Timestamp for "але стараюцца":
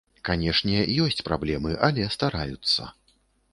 1.91-2.81